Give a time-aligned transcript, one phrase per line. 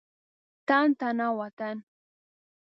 [0.67, 1.75] تن تنا وطن.